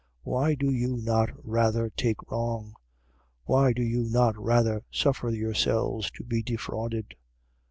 [0.23, 2.73] Why do you not rather take wrong?
[3.45, 7.13] Why do you not rather suffer yourselves to be defrauded?